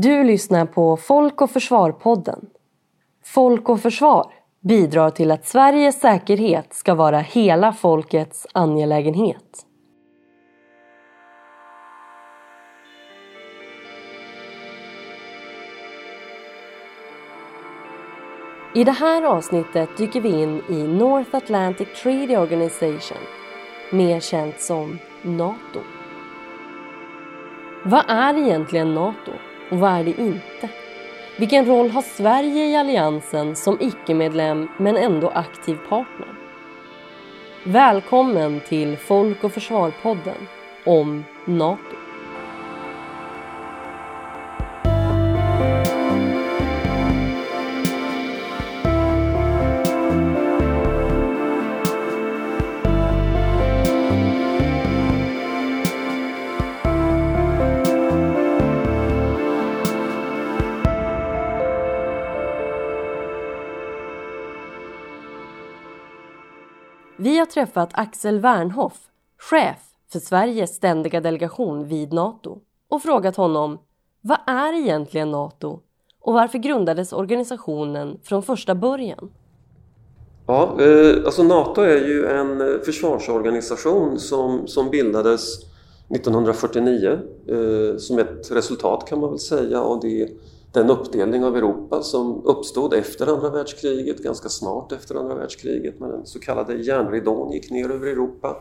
[0.00, 2.46] Du lyssnar på Folk och Försvar-podden.
[3.24, 9.66] Folk och Försvar bidrar till att Sveriges säkerhet ska vara hela folkets angelägenhet.
[18.74, 23.18] I det här avsnittet dyker vi in i North Atlantic Treaty Organization,
[23.92, 25.80] mer känt som NATO.
[27.84, 29.32] Vad är egentligen NATO
[29.70, 30.68] och vad är det inte?
[31.36, 36.28] Vilken roll har Sverige i alliansen som icke-medlem men ändå aktiv partner?
[37.64, 40.46] Välkommen till Folk och Försvar-podden
[40.84, 42.07] om NATO.
[67.38, 68.98] Vi har träffat Axel Wernhoff,
[69.38, 69.76] chef
[70.12, 72.58] för Sveriges ständiga delegation vid NATO
[72.88, 73.78] och frågat honom
[74.20, 75.80] vad är egentligen NATO
[76.20, 79.30] och varför grundades organisationen från första början?
[80.46, 85.58] Ja, eh, alltså NATO är ju en eh, försvarsorganisation som, som bildades
[86.14, 90.28] 1949 eh, som ett resultat kan man väl säga av det
[90.72, 96.08] den uppdelning av Europa som uppstod efter andra världskriget, ganska snart efter andra världskriget, när
[96.08, 98.56] den så kallade järnridån gick ner över Europa.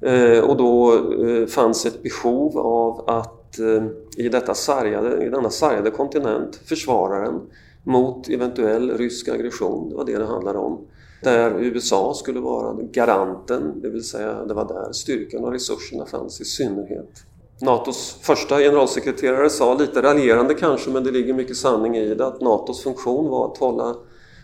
[0.00, 0.94] Eh, och då
[1.26, 3.84] eh, fanns ett behov av att eh,
[4.16, 7.40] i, detta sargade, i denna sargade kontinent försvara den
[7.82, 10.86] mot eventuell rysk aggression, det var det det handlade om.
[11.22, 16.40] Där USA skulle vara garanten, det vill säga det var där styrkan och resurserna fanns
[16.40, 17.24] i synnerhet.
[17.60, 22.40] NATOs första generalsekreterare sa, lite raljerande kanske, men det ligger mycket sanning i det, att
[22.40, 23.96] NATOs funktion var att hålla,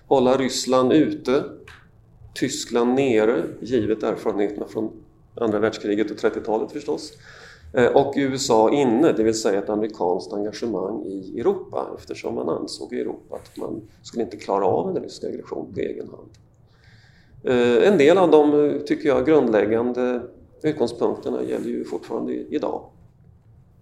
[0.06, 1.45] hålla Ryssland ute,
[2.34, 4.91] Tyskland nere, givet erfarenheterna från
[5.34, 7.12] andra världskriget och 30-talet förstås,
[7.75, 12.93] eh, och USA inne, det vill säga ett amerikanskt engagemang i Europa eftersom man ansåg
[12.93, 16.31] i Europa att man skulle inte klara av en rysk aggression på egen hand.
[17.44, 20.22] Eh, en del av de, tycker jag, grundläggande
[20.62, 22.82] utgångspunkterna gäller ju fortfarande idag.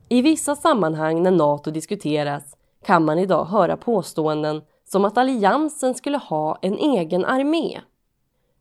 [0.09, 2.43] I vissa sammanhang när NATO diskuteras
[2.85, 7.81] kan man idag höra påståenden som att alliansen skulle ha en egen armé.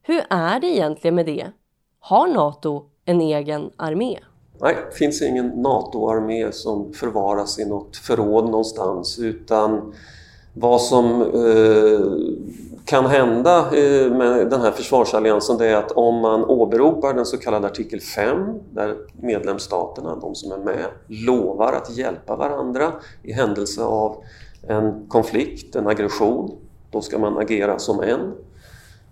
[0.01, 1.51] Hur är det egentligen med det?
[1.99, 4.19] Har NATO en egen armé?
[4.61, 9.93] Nej, det finns ingen NATO-armé som förvaras i något förråd någonstans utan
[10.53, 11.99] vad som eh,
[12.85, 17.37] kan hända eh, med den här försvarsalliansen det är att om man åberopar den så
[17.37, 22.91] kallade artikel 5 där medlemsstaterna, de som är med, lovar att hjälpa varandra
[23.23, 24.23] i händelse av
[24.67, 26.51] en konflikt, en aggression,
[26.91, 28.33] då ska man agera som en.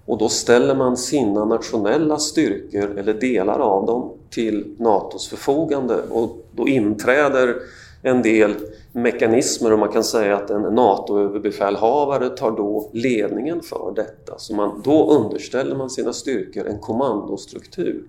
[0.06, 6.46] Och då ställer man sina nationella styrkor eller delar av dem till NATOs förfogande och
[6.52, 7.56] då inträder
[8.04, 8.56] en del
[8.92, 14.38] mekanismer och man kan säga att en NATO-överbefälhavare tar då ledningen för detta.
[14.38, 18.04] Så man, då underställer man sina styrkor en kommandostruktur.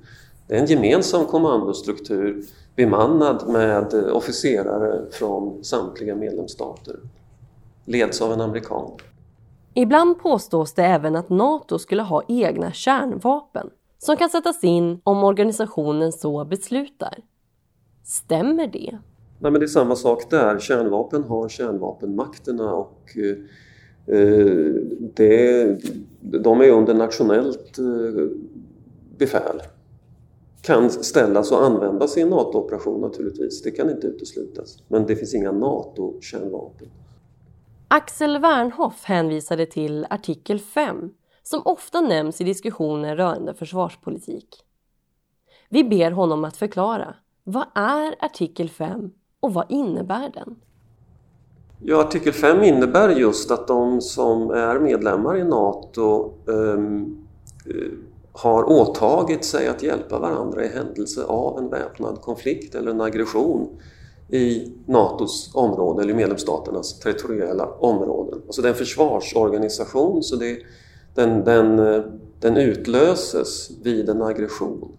[0.48, 2.44] Det är en gemensam kommandostruktur
[2.76, 6.96] bemannad med officerare från samtliga medlemsstater.
[7.84, 8.90] Leds av en amerikan.
[9.74, 15.24] Ibland påstås det även att NATO skulle ha egna kärnvapen som kan sättas in om
[15.24, 17.18] organisationen så beslutar.
[18.04, 18.98] Stämmer det?
[19.38, 20.58] Nej, men det är samma sak där.
[20.58, 24.74] Kärnvapen har kärnvapenmakterna och eh, eh
[25.14, 25.78] det,
[26.20, 28.26] de är under nationellt eh,
[29.18, 29.62] befäl.
[30.62, 34.78] Kan ställas och användas i en NATO-operation naturligtvis, det kan inte uteslutas.
[34.88, 36.88] Men det finns inga NATO-kärnvapen.
[37.88, 41.10] Axel Wernhoff hänvisade till artikel 5
[41.42, 44.48] som ofta nämns i diskussioner rörande försvarspolitik.
[45.68, 47.14] Vi ber honom att förklara.
[47.44, 49.10] Vad är artikel 5
[49.44, 50.56] och vad innebär den?
[51.82, 57.26] Ja, artikel 5 innebär just att de som är medlemmar i NATO um,
[58.32, 63.68] har åtagit sig att hjälpa varandra i händelse av en väpnad konflikt eller en aggression
[64.28, 68.42] i NATOs område eller medlemsstaternas territoriella områden.
[68.46, 70.58] Alltså det är en försvarsorganisation så det,
[71.14, 72.02] den, den, eh,
[72.40, 74.92] den utlöses vid en aggression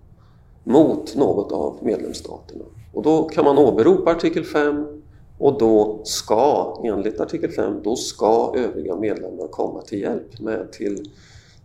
[0.64, 2.66] mot något av medlemsstaterna.
[2.96, 5.02] Och då kan man åberopa artikel 5
[5.40, 11.10] och då ska, enligt artikel 5, då ska övriga medlemmar komma till hjälp med till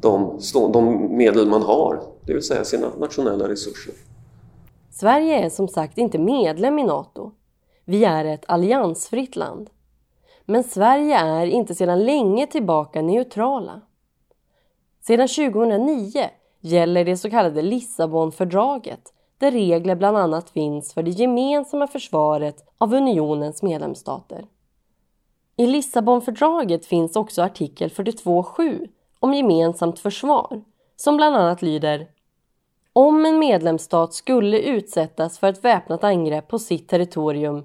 [0.01, 0.41] de,
[0.73, 3.95] de medel man har, det vill säga sina nationella resurser.
[4.91, 7.33] Sverige är som sagt inte medlem i NATO.
[7.85, 9.71] Vi är ett alliansfritt land
[10.45, 13.81] Men Sverige är inte sedan länge tillbaka neutrala.
[15.01, 16.31] Sedan 2009
[16.61, 22.95] gäller det så kallade Lissabonfördraget där regler bland annat finns för det gemensamma försvaret av
[22.95, 24.45] unionens medlemsstater.
[25.57, 28.89] I Lissabonfördraget finns också artikel 42.7
[29.21, 30.63] om gemensamt försvar
[30.97, 32.07] som bland annat lyder
[32.93, 37.65] Om en medlemsstat skulle utsättas för ett väpnat angrepp på sitt territorium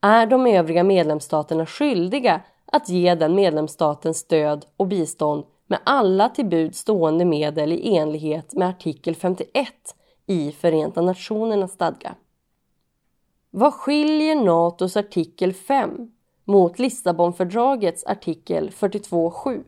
[0.00, 6.46] är de övriga medlemsstaterna skyldiga att ge den medlemsstaten stöd och bistånd med alla till
[6.46, 9.68] bud stående medel i enlighet med artikel 51
[10.30, 12.14] i Förenta Nationernas stadga.
[13.50, 15.90] Vad skiljer Natos artikel 5
[16.44, 19.62] mot Lissabonfördragets artikel 42.7?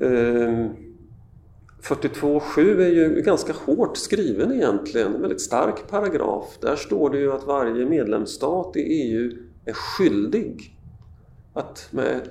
[0.00, 0.70] Eh,
[1.82, 6.58] 42.7 är ju ganska hårt skriven egentligen, en väldigt stark paragraf.
[6.60, 9.32] Där står det ju att varje medlemsstat i EU
[9.64, 10.76] är skyldig
[11.52, 12.28] att med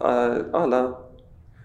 [0.00, 0.98] eh, alla,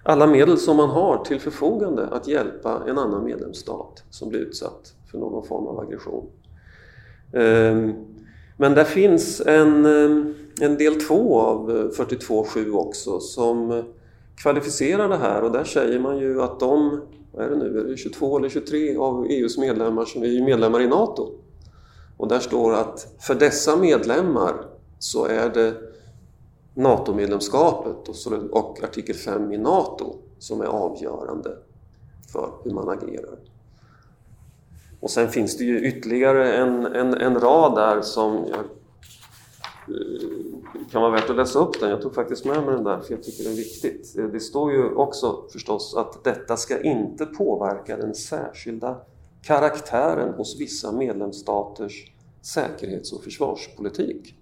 [0.04, 4.94] alla medel som man har till förfogande att hjälpa en annan medlemsstat som blir utsatt
[5.12, 6.26] för någon form av aggression.
[7.34, 7.94] Ehm,
[8.58, 13.84] men där finns en, ehm, en del två av 42.7 också som
[14.36, 17.02] kvalificerar det här och där säger man ju att de,
[17.32, 20.82] vad är det nu, är det 22 eller 23 av EUs medlemmar som är medlemmar
[20.82, 21.30] i NATO.
[22.18, 24.54] Och där står att för dessa medlemmar
[25.00, 25.74] så är det
[26.74, 28.08] NATO-medlemskapet
[28.52, 31.58] och artikel 5 i NATO som är avgörande
[32.32, 33.40] för hur man agerar.
[35.00, 40.30] Och sen finns det ju ytterligare en, en, en rad där som jag, eh,
[40.92, 41.90] kan vara värt att läsa upp den.
[41.90, 44.18] Jag tog faktiskt med mig den där för jag tycker den är viktigt.
[44.18, 48.98] Eh, det står ju också förstås att detta ska inte påverka den särskilda
[49.42, 54.36] karaktären hos vissa medlemsstaters säkerhets och försvarspolitik.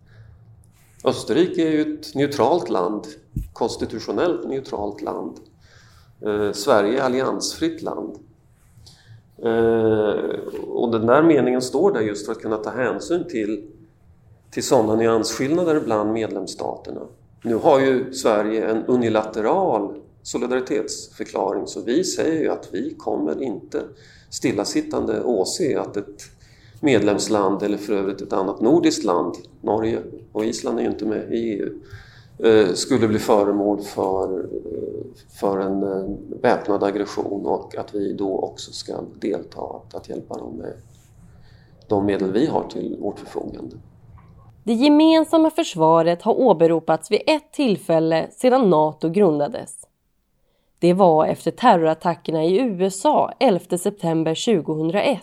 [1.03, 3.07] Österrike är ju ett neutralt land,
[3.53, 5.37] konstitutionellt neutralt land.
[6.25, 8.15] Eh, Sverige är alliansfritt land.
[9.43, 10.13] Eh,
[10.67, 13.71] och den där meningen står där just för att kunna ta hänsyn till,
[14.51, 17.01] till sådana nyansskillnader bland medlemsstaterna.
[17.43, 23.83] Nu har ju Sverige en unilateral solidaritetsförklaring så vi säger ju att vi kommer inte
[24.29, 26.23] stillasittande åse att ett
[26.81, 29.99] medlemsland eller för övrigt ett annat nordiskt land, Norge
[30.31, 31.69] och Island är ju inte med i EU,
[32.39, 38.39] eh, skulle bli föremål för, eh, för en eh, väpnad aggression och att vi då
[38.39, 40.73] också ska delta att hjälpa dem med
[41.87, 43.75] de medel vi har till vårt förfogande.
[44.63, 49.75] Det gemensamma försvaret har åberopats vid ett tillfälle sedan Nato grundades.
[50.79, 55.19] Det var efter terrorattackerna i USA 11 september 2001.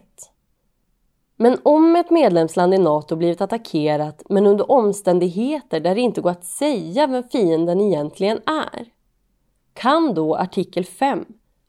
[1.36, 6.30] Men om ett medlemsland i Nato blivit attackerat men under omständigheter där det inte går
[6.30, 8.86] att säga vem fienden egentligen är,
[9.74, 11.24] kan då artikel 5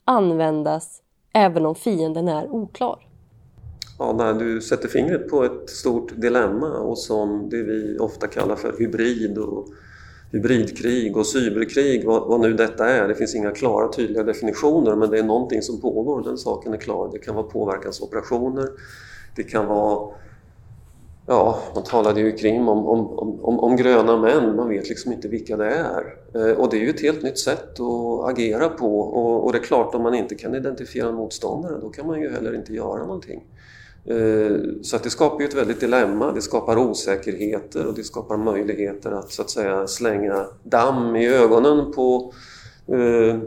[0.05, 1.01] användas
[1.33, 3.07] även om fienden är oklar?
[3.99, 8.55] Ja, när du sätter fingret på ett stort dilemma och som det vi ofta kallar
[8.55, 9.67] för hybrid och
[10.31, 13.07] hybridkrig och cyberkrig, vad, vad, nu detta är.
[13.07, 16.77] Det finns inga klara tydliga definitioner men det är någonting som pågår, den saken är
[16.77, 17.09] klar.
[17.11, 18.67] Det kan vara påverkansoperationer,
[19.37, 20.13] det kan vara
[21.29, 25.11] Ja, man talade ju i Krim om, om, om, om, gröna män, man vet liksom
[25.11, 26.15] inte vilka det är.
[26.35, 29.57] Eh, och det är ju ett helt nytt sätt att agera på och, och, det
[29.57, 32.73] är klart om man inte kan identifiera en motståndare då kan man ju heller inte
[32.73, 33.44] göra någonting.
[34.06, 38.37] Eh, så att det skapar ju ett väldigt dilemma, det skapar osäkerheter och det skapar
[38.37, 42.33] möjligheter att så att säga slänga damm i ögonen på
[42.87, 43.37] eh,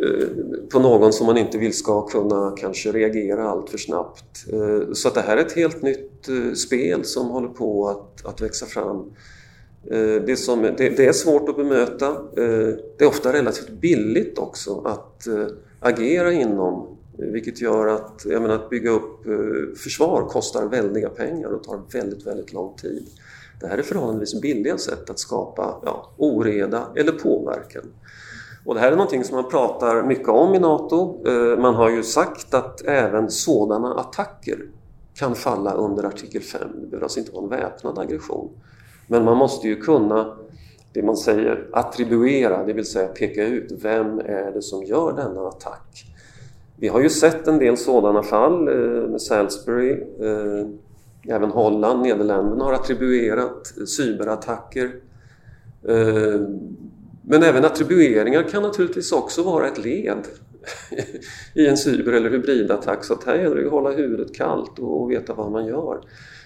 [0.00, 0.28] Eh,
[0.72, 4.44] på någon som man inte vill ska kunna kanske reagera allt för snabbt.
[4.52, 8.26] Eh, så att det här är ett helt nytt eh, spel som håller på att,
[8.26, 9.12] att växa fram.
[10.26, 12.16] Det, som, det, det, är svårt att bemöta.
[12.34, 15.28] Det är ofta relativt billigt också att
[15.80, 19.24] agera inom vilket gör att, jag menar, att bygga upp
[19.78, 23.06] försvar kostar väldiga pengar och tar väldigt, väldigt lång tid.
[23.60, 27.84] Det här är förhållandevis billiga sätt att skapa ja, oreda eller påverkan.
[28.64, 31.28] Och det här är någonting som man pratar mycket om i NATO.
[31.28, 34.58] Eh, man har ju sagt att även sådana attacker
[35.14, 36.60] kan falla under artikel 5.
[36.74, 38.50] Det behöver alltså inte vara en väpnad aggression.
[39.06, 40.36] Men man måste ju kunna,
[40.92, 45.48] det man säger, attribuera, det vill säga peka ut vem är det som gör denna
[45.48, 46.04] attack.
[46.76, 49.92] Vi har ju sett en del sådana fall eh, med Salisbury.
[50.20, 50.66] Eh,
[51.34, 54.92] även Holland, Nederländerna har attribuerat cyberattacker
[57.22, 60.26] men även attribueringar kan naturligtvis också vara ett led
[61.54, 65.10] i en cyber eller hybridattack så att här gäller det att hålla huvudet kallt och
[65.10, 66.00] veta vad man gör.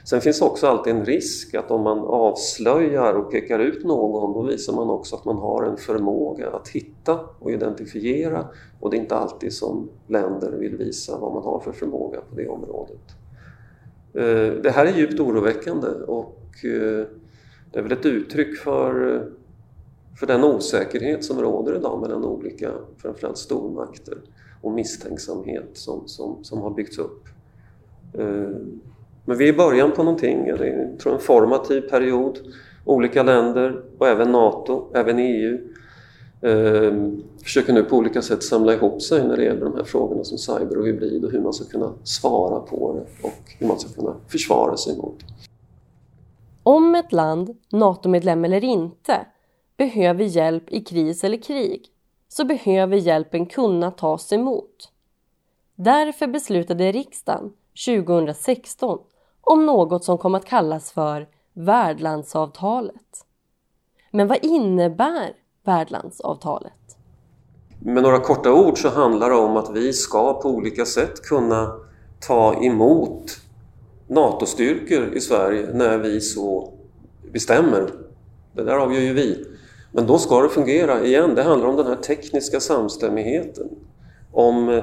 [0.05, 4.43] Sen finns också alltid en risk att om man avslöjar och pekar ut någon då
[4.43, 8.49] visar man också att man har en förmåga att hitta och identifiera
[8.81, 12.37] och det är inte alltid som länder vill visa vad man har för förmåga på
[12.37, 13.01] det området.
[14.15, 17.07] Eh, det här är djupt oroväckande och eh,
[17.73, 19.23] det är väl ett uttryck för, eh,
[20.19, 24.19] för den osäkerhet som råder idag mellan olika, framförallt stormakter
[24.63, 27.25] och misstänksamhet som, som, som har byggts upp.
[28.15, 28.51] Eh,
[29.25, 32.39] men vi är i början på någonting, det är tror en formativ period.
[32.85, 35.59] Olika länder och även NATO, även EU
[36.41, 37.11] eh,
[37.43, 40.39] försöker nu på olika sätt samla ihop sig när det gäller de här frågorna som
[40.39, 44.01] cyber och hybrid och hur man ska kunna svara på det och hur man ska
[44.01, 45.27] kunna försvara sig mot det.
[46.63, 49.27] Om ett land, NATO-medlem eller inte,
[49.77, 51.87] behöver hjälp i kris eller krig
[52.29, 54.93] så behöver hjälpen kunna tas emot.
[55.75, 57.53] Därför beslutade riksdagen
[57.87, 58.99] 2016
[59.41, 63.27] om något som kom att kallas för värdlandsavtalet.
[64.11, 65.33] Men vad innebär
[65.65, 66.73] värdlandsavtalet?
[67.81, 71.73] Med några korta ord så handlar det om att vi ska på olika sätt kunna
[72.21, 73.41] ta emot
[74.09, 76.73] NATO-styrkor i Sverige när vi så
[77.33, 77.91] bestämmer.
[78.53, 79.56] Det där avgör ju vi.
[79.97, 81.35] Men då ska det fungera igen.
[81.35, 83.69] Det handlar om den här tekniska samstämmigheten.
[84.33, 84.83] Om eh,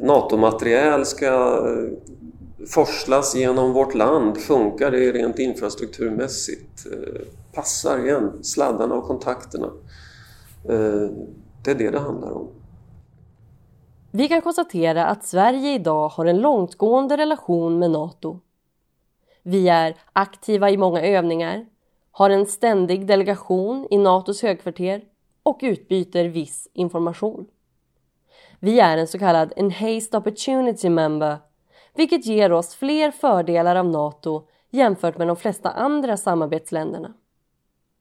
[0.00, 1.92] NATO-materiel ska eh,
[2.66, 4.38] forslas genom vårt land?
[4.38, 6.86] Funkar det rent infrastrukturmässigt?
[6.92, 7.20] Eh,
[7.54, 9.70] passar igen sladdarna och kontakterna?
[10.68, 11.10] Eh,
[11.64, 12.48] det är det det handlar om.
[14.10, 18.40] Vi kan konstatera att Sverige idag har en långtgående relation med Nato.
[19.42, 21.66] Vi är aktiva i många övningar,
[22.12, 25.04] har en ständig delegation i Natos högkvarter
[25.42, 27.46] och utbyter viss information.
[28.60, 31.38] Vi är en så kallad Enhanced Opportunity Member
[31.94, 37.14] vilket ger oss fler fördelar av Nato jämfört med de flesta andra samarbetsländerna.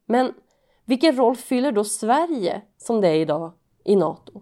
[0.05, 0.33] Men
[0.85, 3.51] vilken roll fyller då Sverige som det är idag
[3.83, 4.41] i Nato?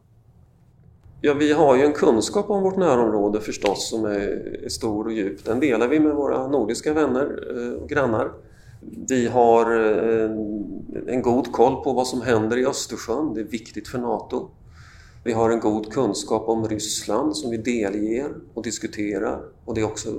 [1.22, 5.46] Ja, vi har ju en kunskap om vårt närområde förstås som är, stor och djup.
[5.46, 8.32] Den delar vi med våra nordiska vänner eh, och grannar.
[9.08, 10.32] Vi har eh,
[11.08, 13.34] en god koll på vad som händer i Östersjön.
[13.34, 14.50] Det är viktigt för Nato.
[15.24, 19.86] Vi har en god kunskap om Ryssland som vi delger och diskuterar och det är
[19.86, 20.10] också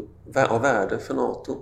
[0.49, 1.57] av värde för NATO.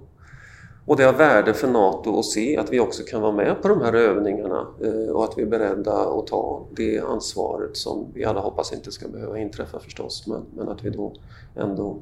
[0.87, 3.63] Och det är av värde för NATO att se att vi också kan vara med
[3.63, 8.07] på de här övningarna eh, och att vi är beredda att ta det ansvaret som
[8.15, 11.13] vi alla hoppas inte ska behöva inträffa förstås, men, men att vi då
[11.57, 11.97] ändå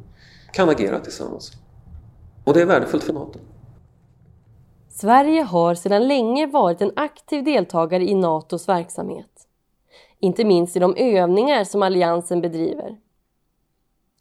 [0.52, 1.52] kan agera tillsammans.
[2.44, 3.38] Och det är värdefullt för NATO.
[5.00, 9.36] Sverige har sedan länge varit en aktiv deltagare i NATOs verksamhet
[10.18, 12.96] inte minst i de övningar som alliansen bedriver.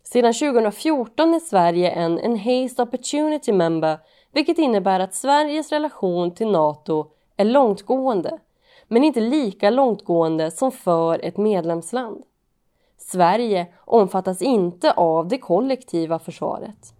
[0.03, 3.99] Sedan 2014 är Sverige en Enhanced Opportunity Member
[4.31, 8.39] vilket innebär att Sveriges relation till NATO är långtgående
[8.87, 12.23] men inte lika långtgående som för ett medlemsland.
[12.97, 16.94] Sverige omfattas inte av det kollektiva försvaret.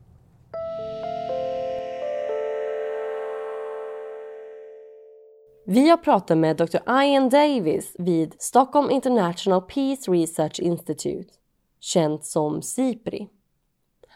[5.68, 7.02] Vi har pratat med Dr.
[7.04, 11.34] Ian Davis vid Stockholm International Peace Research Institute,
[11.80, 13.28] känt som SIPRI.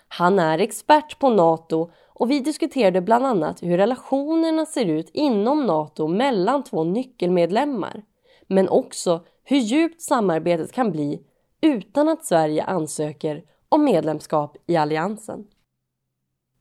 [0.07, 5.65] Han är expert på NATO och vi diskuterade bland annat hur relationerna ser ut inom
[5.65, 8.03] NATO mellan två nyckelmedlemmar,
[8.47, 11.21] men också hur djupt samarbetet kan bli
[11.61, 15.47] utan att Sverige ansöker om medlemskap i alliansen.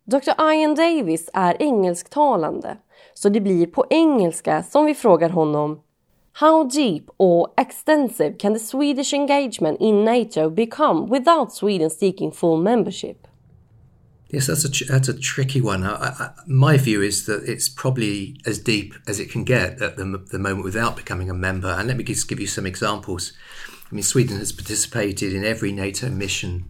[0.05, 0.53] Dr.
[0.53, 2.79] Ian Davis är engelsktalande
[3.15, 5.81] så det blir på engelska som vi frågar honom
[6.41, 12.63] How deep or extensive can the Swedish engagement in NATO become without Sweden seeking full
[12.63, 13.27] membership?
[14.31, 15.83] Yes, that's a that's a tricky one.
[15.83, 19.97] I, I, my view is that it's probably as deep as it can get at
[19.97, 21.69] the, the moment without becoming a member.
[21.69, 23.33] And let me just give you some examples.
[23.91, 26.67] I mean, Sweden has participated in every NATO mission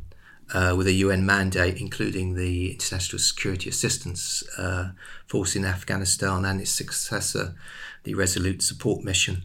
[0.53, 4.91] uh, with a UN mandate, including the International Security Assistance uh,
[5.27, 7.55] Force in Afghanistan and its successor,
[8.05, 9.45] the Resolute Support Mission.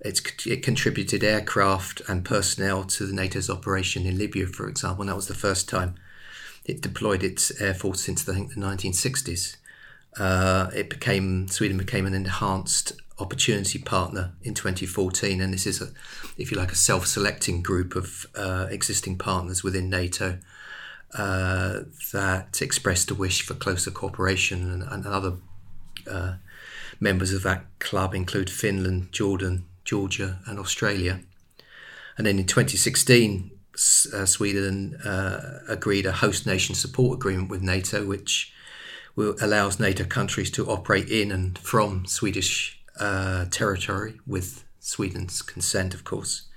[0.00, 5.08] It's, it contributed aircraft and personnel to the NATO's operation in Libya, for example, and
[5.08, 5.94] that was the first time
[6.66, 9.56] it deployed its air force since I think the 1960s.
[10.18, 15.88] Uh, it became Sweden became an enhanced opportunity partner in 2014, and this is a,
[16.36, 20.38] if you like, a self-selecting group of uh, existing partners within NATO
[21.14, 21.80] uh,
[22.12, 25.34] that expressed a wish for closer cooperation, and, and other
[26.10, 26.34] uh,
[27.00, 31.20] members of that club include Finland, Jordan, Georgia, and Australia.
[32.18, 33.50] And then in 2016,
[34.14, 38.52] uh, Sweden uh, agreed a host nation support agreement with NATO, which
[39.14, 45.94] will, allows NATO countries to operate in and from Swedish uh, territory with Sweden's consent,
[45.94, 46.48] of course.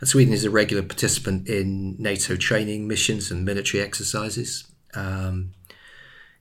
[0.00, 4.64] And Sweden is a regular participant in NATO training missions and military exercises.
[4.94, 5.52] Um,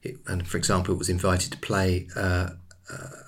[0.02, 2.52] it, and for example, it was invited to play uh,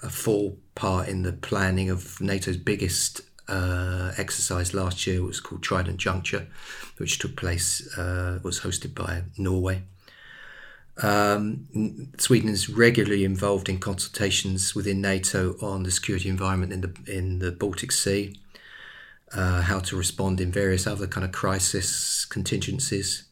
[0.03, 5.17] a full part in the planning of NATO's biggest uh, exercise last year.
[5.17, 6.47] It was called Trident Juncture,
[6.97, 9.83] which took place, uh, was hosted by Norway.
[11.01, 17.17] Um, Sweden is regularly involved in consultations within NATO on the security environment in the
[17.17, 18.35] in the Baltic Sea,
[19.33, 23.23] uh, how to respond in various other kind of crisis contingencies,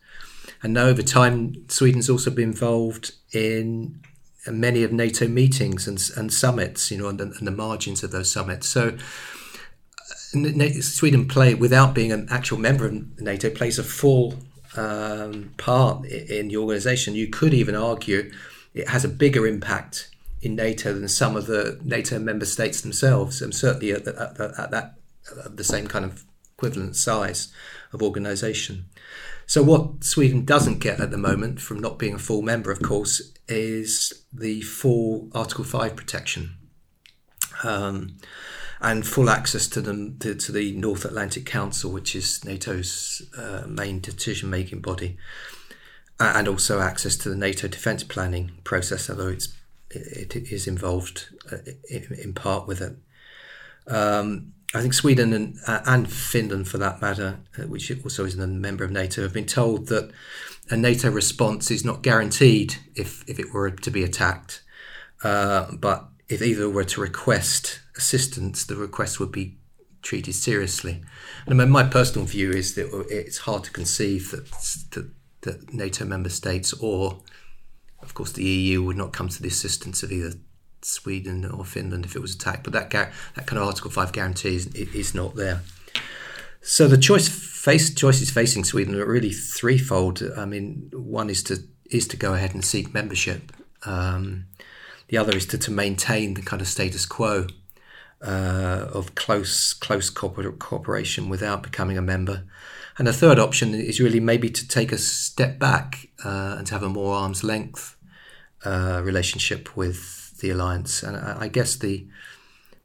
[0.64, 4.02] and now over time, Sweden's also been involved in
[4.48, 8.32] many of NATO meetings and, and summits, you know, and, and the margins of those
[8.32, 8.68] summits.
[8.68, 8.98] So
[10.82, 14.36] Sweden play without being an actual member of NATO plays a full
[14.76, 17.16] um, part in the organisation.
[17.16, 18.32] You could even argue
[18.74, 20.10] it has a bigger impact
[20.42, 24.60] in NATO than some of the NATO member states themselves, and certainly at, the, at,
[24.60, 24.96] at that
[25.46, 26.24] at the same kind of
[26.58, 27.54] equivalent size
[27.94, 28.86] of organisation.
[29.46, 32.82] So, what Sweden doesn't get at the moment from not being a full member, of
[32.82, 36.56] course, is the full Article 5 protection
[37.64, 38.18] um,
[38.82, 43.64] and full access to, the to, to, the North Atlantic Council, which is NATO's uh,
[43.68, 45.18] main decision making body,
[46.20, 49.54] and also access to the NATO defence planning process, although it's,
[49.90, 51.58] it, is involved uh,
[51.90, 52.96] in, in part with it.
[53.88, 58.38] Um, I think Sweden and, uh, and Finland, for that matter, uh, which also is
[58.38, 60.12] a member of NATO, have been told that
[60.70, 64.62] a NATO response is not guaranteed if, if it were to be attacked.
[65.24, 69.58] Uh, but if either were to request assistance, the request would be
[70.02, 71.02] treated seriously.
[71.46, 74.50] And I mean, my personal view is that it's hard to conceive that,
[74.92, 77.22] that, that NATO member states or,
[78.02, 80.34] of course, the EU would not come to the assistance of either
[80.82, 82.64] Sweden or Finland if it was attacked.
[82.64, 85.62] But that that kind of Article Five guarantee is, is not there.
[86.62, 90.24] So the choice face choices facing Sweden are really threefold.
[90.38, 93.52] I mean, one is to is to go ahead and seek membership.
[93.86, 94.46] Um,
[95.10, 97.48] the other is to, to maintain the kind of status quo
[98.22, 102.44] uh, of close close cooperation without becoming a member.
[102.98, 106.74] And the third option is really maybe to take a step back uh, and to
[106.74, 107.96] have a more arm's length
[108.66, 111.02] uh, relationship with the alliance.
[111.02, 112.08] And I, I guess the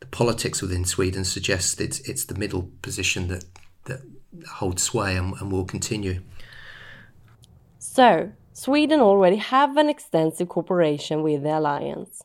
[0.01, 3.45] the politics within Sweden suggests it's it's the middle position that
[3.85, 4.01] that
[4.49, 6.23] holds sway and, and will continue.
[7.79, 12.23] So Sweden already have an extensive cooperation with the alliance.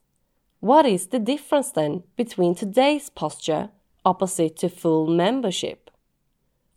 [0.59, 3.69] What is the difference then between today's posture
[4.05, 5.89] opposite to full membership?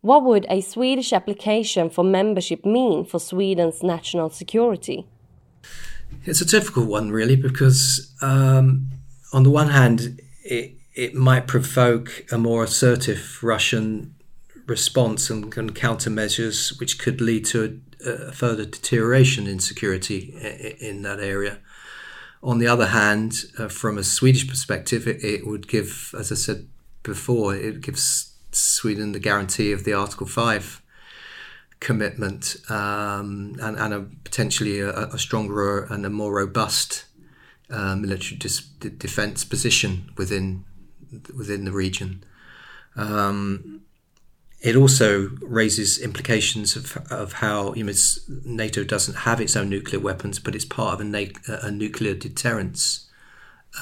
[0.00, 5.06] What would a Swedish application for membership mean for Sweden's national security?
[6.24, 8.88] It's a difficult one, really, because um,
[9.34, 14.14] on the one hand, it, it might provoke a more assertive Russian
[14.66, 20.34] response and, and countermeasures, which could lead to a, a further deterioration in security
[20.80, 21.58] in, that area.
[22.42, 26.34] On the other hand, uh, from a Swedish perspective, it, it, would give, as I
[26.34, 26.68] said
[27.02, 30.82] before, it gives Sweden the guarantee of the Article 5
[31.80, 37.06] commitment um, and, and a, potentially a, a, stronger and a more robust
[37.70, 38.38] uh, military
[38.98, 40.64] defense position within
[41.36, 42.24] within the region.
[42.96, 43.82] Um,
[44.62, 47.92] it also raises implications of, of how you know,
[48.44, 52.14] NATO doesn't have its own nuclear weapons, but it's part of a, na- a nuclear
[52.14, 53.10] deterrence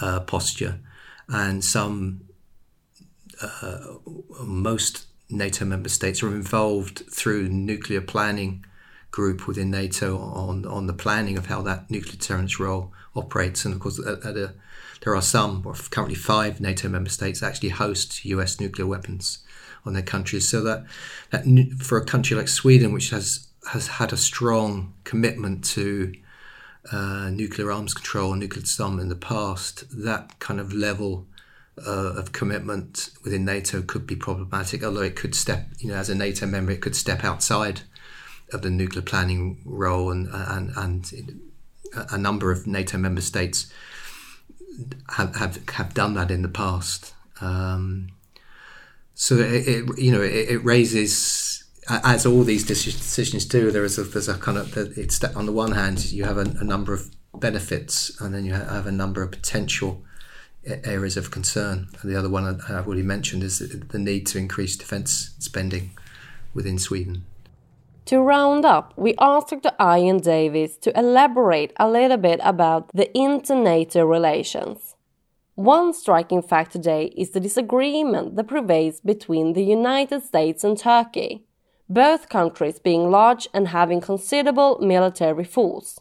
[0.01, 0.81] uh, posture,
[1.29, 2.23] and some
[3.43, 3.81] uh,
[4.43, 8.64] most NATO member states are involved through nuclear planning
[9.11, 13.66] group within NATO on on the planning of how that nuclear deterrence role operates.
[13.66, 14.55] And of course, at, at a,
[15.03, 18.59] there are some, or currently five NATO member states actually host U.S.
[18.59, 19.40] nuclear weapons
[19.85, 20.49] on their countries.
[20.49, 20.85] So that,
[21.31, 21.45] that
[21.79, 26.12] for a country like Sweden, which has has had a strong commitment to
[26.90, 31.27] uh, nuclear arms control and nuclear disarmament in the past, that kind of level
[31.87, 36.09] uh, of commitment within NATO could be problematic, although it could step, you know, as
[36.09, 37.83] a NATO member, it could step outside
[38.53, 41.40] of the nuclear planning role, and and, and
[42.11, 43.73] a number of NATO member states
[45.16, 47.14] have have, have done that in the past.
[47.40, 48.09] Um,
[49.20, 53.70] so it, it, you know it, it, raises as all these decisions do.
[53.70, 56.46] There is a, there's a kind of it's on the one hand you have a,
[56.59, 60.02] a number of benefits, and then you have a number of potential
[60.64, 61.88] areas of concern.
[62.00, 65.90] And the other one I've already mentioned is the need to increase defence spending
[66.54, 67.26] within Sweden.
[68.06, 69.74] To round up, we asked Dr.
[69.78, 74.89] Ian Davis to elaborate a little bit about the inter-NATO relations.
[75.61, 81.44] One striking fact today is the disagreement that prevails between the United States and Turkey,
[81.87, 86.01] both countries being large and having considerable military force.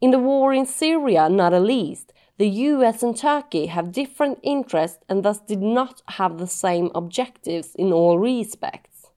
[0.00, 5.04] In the war in Syria, not at least, the US and Turkey have different interests
[5.10, 9.08] and thus did not have the same objectives in all respects.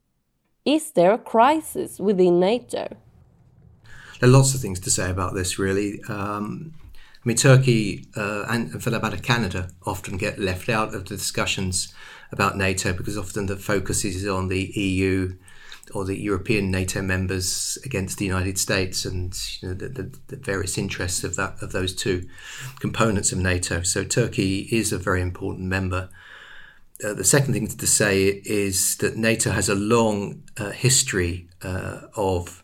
[0.66, 2.98] Is there a crisis within NATO?
[4.20, 6.02] There are lots of things to say about this, really.
[6.06, 6.74] Um,
[7.24, 11.16] I mean, Turkey uh, and, for that matter, Canada often get left out of the
[11.16, 11.92] discussions
[12.30, 15.36] about NATO because often the focus is on the EU
[15.94, 20.36] or the European NATO members against the United States and you know, the, the, the,
[20.36, 22.26] various interests of that of those two
[22.80, 23.82] components of NATO.
[23.82, 26.10] So Turkey is a very important member
[27.02, 32.02] uh, the second thing to say is that NATO has a long uh, history uh,
[32.16, 32.63] of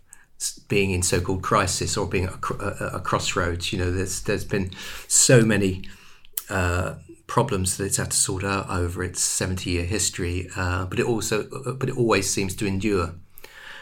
[0.68, 3.72] being in so-called crisis or being a, a, a, crossroads.
[3.72, 4.70] You know, there's there's been
[5.06, 5.84] so many
[6.48, 6.94] uh,
[7.26, 11.74] problems that it's had to sort out over its 70-year history, uh, but it also
[11.74, 13.14] but it always seems to endure.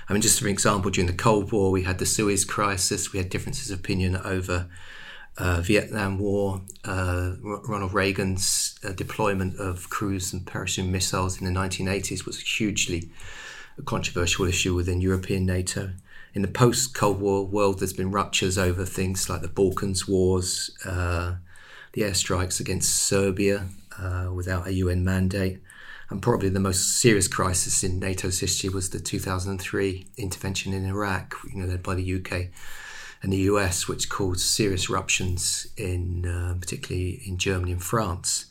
[0.09, 3.13] I mean, just for example, during the Cold War, we had the Suez Crisis.
[3.13, 4.69] We had differences of opinion over
[5.37, 11.59] uh, Vietnam War, uh, Ronald Reagan's uh, deployment of cruise and parachute missiles in the
[11.59, 13.11] 1980s was a hugely
[13.79, 15.93] a controversial issue within European NATO.
[16.39, 20.71] In the post Cold War world, there's been ruptures over things like the Balkans Wars,
[20.85, 21.35] uh,
[21.95, 23.67] the airstrikes against Serbia
[24.01, 25.59] uh, without a UN mandate.
[26.09, 31.35] And probably the most serious crisis in NATO's history was the 2003 intervention in Iraq,
[31.53, 32.51] you know, led by the UK
[33.21, 38.47] and the US, which caused serious eruptions in uh, particularly in Germany and France.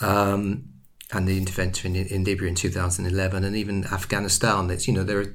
[0.00, 0.71] Um,
[1.12, 4.70] and the intervention in, in, Libya in 2011, and even Afghanistan.
[4.70, 5.34] It's you know there are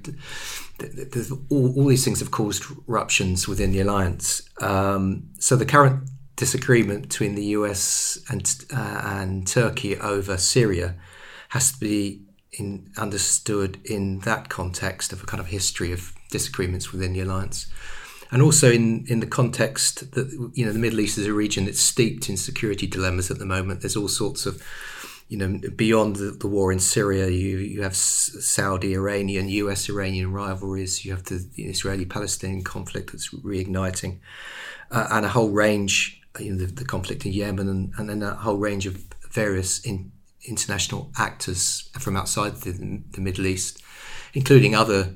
[1.49, 4.47] all, all, these things have caused ruptions within the alliance.
[4.61, 10.95] Um, so the current disagreement between the US and uh, and Turkey over Syria
[11.49, 16.91] has to be in, understood in that context of a kind of history of disagreements
[16.91, 17.67] within the alliance
[18.31, 21.65] and also in, in the context that you know the Middle East is a region
[21.65, 23.81] that's steeped in security dilemmas at the moment.
[23.81, 24.61] There's all sorts of
[25.27, 29.89] you know beyond the, the war in Syria, you you have Saudi Iranian, U.S.
[29.89, 31.03] Iranian rivalries.
[31.03, 34.19] You have the Israeli Palestinian conflict that's reigniting,
[34.91, 36.21] uh, and a whole range.
[36.39, 39.79] You know, the, the conflict in Yemen, and, and then a whole range of various
[39.79, 40.11] in,
[40.47, 42.71] international actors from outside the,
[43.11, 43.81] the Middle East,
[44.33, 45.15] including other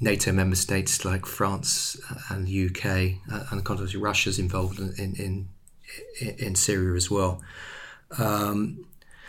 [0.00, 5.48] NATO member states like France and the UK, uh, and obviously Russia's involved in, in,
[6.38, 7.42] in Syria as well.
[8.18, 8.84] Um,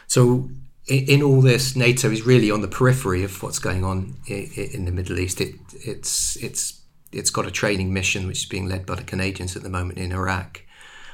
[0.07, 0.49] so
[0.87, 4.85] in, all this, NATO is really on the periphery of what's going on in, in
[4.85, 5.39] the Middle East.
[5.39, 9.55] It, it's it's it's got a training mission which is being led by the Canadians
[9.55, 10.63] at the moment in Iraq,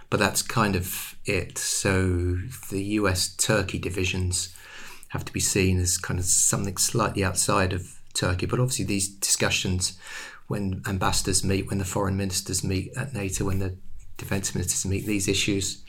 [0.10, 1.58] but that's kind of it.
[1.58, 2.38] So
[2.72, 3.36] the U.S.
[3.36, 4.56] Turkey divisions
[5.10, 8.46] have to be seen as kind of something slightly outside of Turkey.
[8.46, 10.00] But obviously, these discussions,
[10.48, 13.76] when ambassadors meet, when the foreign ministers meet at NATO, when the
[14.18, 15.84] defence ministers meet, these issues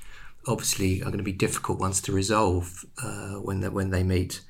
[0.46, 4.40] obviously are going to be difficult ones to resolve uh, when they, when they meet.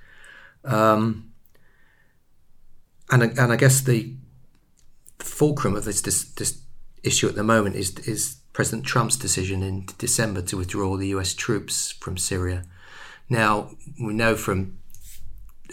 [0.64, 1.32] Um,
[3.10, 4.14] and and I guess the
[5.18, 6.60] fulcrum of this, this, this
[7.02, 11.34] issue at the moment is is President Trump's decision in December to withdraw the U.S.
[11.34, 12.64] troops from Syria.
[13.28, 14.78] Now we know from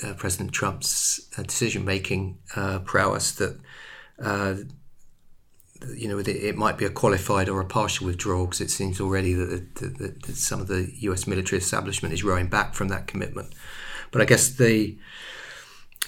[0.04, 3.60] uh, President Trump's uh, decision making uh, prowess that
[4.20, 4.56] uh,
[5.96, 9.34] you know it, might be a qualified or a partial withdrawal because it seems already
[9.34, 11.28] that, some of the U.S.
[11.28, 13.54] military establishment is rowing back from that commitment.
[14.12, 14.98] But I guess the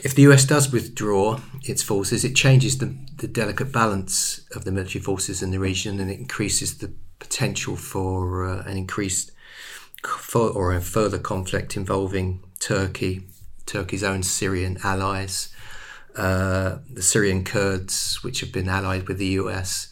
[0.03, 4.71] if the US does withdraw its forces, it changes the, the delicate balance of the
[4.71, 9.31] military forces in the region and it increases the potential for uh, an increased
[10.05, 13.27] for, or a further conflict involving Turkey,
[13.65, 15.53] Turkey's own Syrian allies,
[16.15, 19.89] uh, the Syrian Kurds, which have been allied with the US,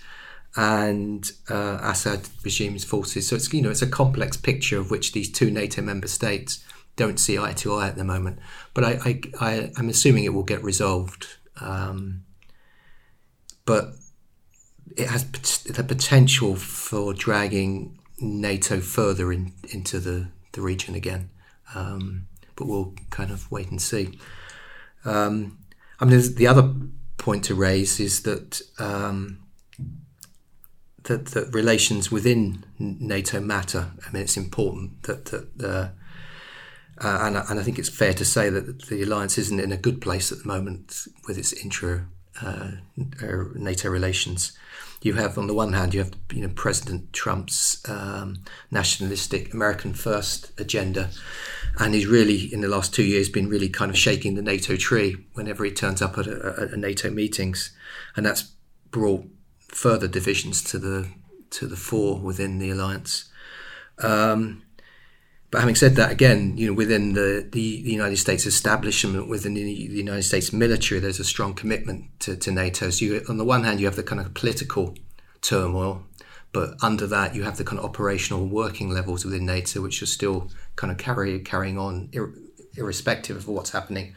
[0.56, 3.28] and uh, Assad regime's forces.
[3.28, 6.64] So it's you know it's a complex picture of which these two NATO member states
[6.96, 8.40] don't see eye to eye at the moment.
[8.74, 11.28] But I, I, am assuming it will get resolved.
[11.62, 12.24] Um,
[13.66, 13.94] but
[14.98, 15.24] it has
[15.64, 21.30] the potential for dragging NATO further in, into the, the region again.
[21.76, 24.18] Um, but we'll kind of wait and see.
[25.06, 25.60] Um,
[26.00, 26.74] I mean, the other
[27.18, 29.40] point to raise is that um,
[31.04, 33.92] that, that relations within NATO matter.
[34.06, 35.90] I mean, it's important that that uh,
[37.00, 39.78] uh, and, and I think it's fair to say that the alliance isn't in a
[39.78, 42.08] good place at the moment with its intra
[42.42, 44.58] uh, NATO relations.
[45.04, 49.94] You have, on the one hand, you have you know President Trump's um, nationalistic American
[49.94, 51.10] First agenda,
[51.80, 54.76] and he's really in the last two years been really kind of shaking the NATO
[54.76, 57.72] tree whenever he turns up at, a, a NATO meetings,
[58.16, 58.52] and that's
[58.90, 59.26] brought
[59.68, 61.08] further divisions to the
[61.50, 63.30] to the fore within the alliance.
[64.00, 64.64] Um,
[65.50, 69.54] but having said that, again, you know, within the, the, the, United States establishment, within
[69.54, 72.90] the, the United States military, there's a strong commitment to, to NATO.
[72.90, 74.94] So, you, on the one hand, you have the kind of political
[75.42, 76.04] turmoil,
[76.58, 80.08] but under that, you have the kind of operational working levels within NATO, which are
[80.08, 82.34] still kind of carry, carrying on, ir-
[82.76, 84.16] irrespective of what's happening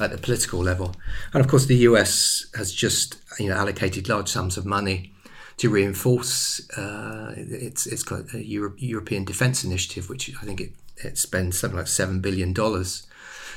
[0.00, 0.94] at the political level.
[1.34, 5.12] And of course, the US has just you know allocated large sums of money
[5.56, 11.18] to reinforce uh, its its a Euro- European Defence Initiative, which I think it, it
[11.18, 13.04] spends something like seven billion dollars.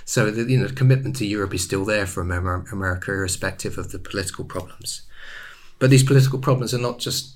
[0.05, 3.91] So the you know the commitment to Europe is still there for America, irrespective of
[3.91, 5.03] the political problems.
[5.77, 7.32] But these political problems are not just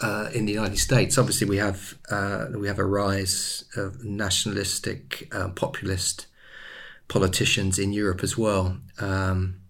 [0.00, 1.18] uh, in the United States.
[1.18, 6.26] Obviously, we have uh, we have a rise of nationalistic, uh, populist
[7.08, 9.60] politicians in Europe as well, um,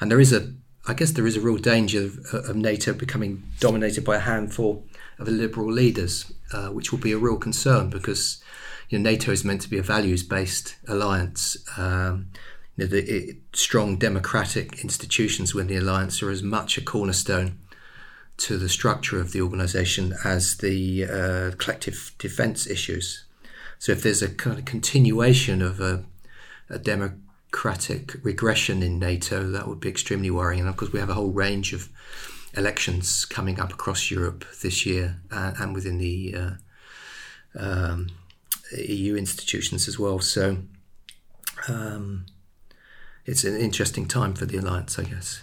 [0.00, 0.52] and there is a
[0.86, 4.84] I guess there is a real danger of, of NATO becoming dominated by a handful
[5.18, 8.42] of liberal leaders, uh, which will be a real concern because
[8.90, 11.56] you know, NATO is meant to be a values-based alliance.
[11.78, 12.28] Um,
[12.76, 17.60] you know, the it, strong democratic institutions within the alliance are as much a cornerstone
[18.36, 23.24] to the structure of the organisation as the uh, collective defence issues.
[23.78, 26.04] So if there's a kind of continuation of a,
[26.68, 30.60] a democratic regression in NATO, that would be extremely worrying.
[30.60, 31.88] And of course, we have a whole range of
[32.56, 36.50] elections coming up across Europe this year uh, and within the uh,
[37.58, 38.08] um,
[38.76, 40.18] EU institutions as well.
[40.18, 40.58] So
[41.68, 42.26] um,
[43.26, 45.42] it's an interesting time for the alliance, I guess.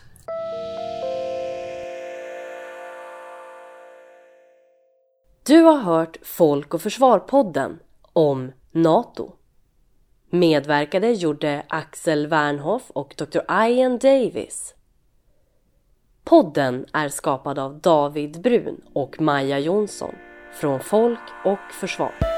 [5.46, 7.80] Du har hört Folk och Försvar-podden
[8.14, 9.32] om NATO.
[10.30, 13.40] Medverkade gjorde Axel Wernhoff och Dr.
[13.68, 14.76] Ian Davis.
[16.24, 20.16] Podden är skapad av David Brun och Maja Jonsson
[20.54, 22.31] från Folk och Försvar.